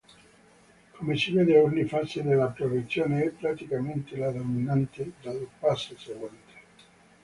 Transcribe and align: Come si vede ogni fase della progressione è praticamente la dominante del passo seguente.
Come 0.97 1.15
si 1.15 1.31
vede 1.31 1.59
ogni 1.59 1.83
fase 1.83 2.23
della 2.23 2.47
progressione 2.47 3.23
è 3.25 3.29
praticamente 3.29 4.17
la 4.17 4.31
dominante 4.31 5.11
del 5.21 5.47
passo 5.59 5.95
seguente. 5.95 6.53